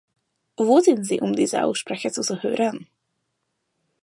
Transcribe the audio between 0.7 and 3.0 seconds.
sind sie, um dieser Aussprache zuzuhören?